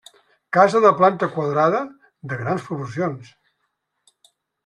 [0.55, 1.81] Casa de planta quadrada,
[2.31, 3.31] de grans proporcions.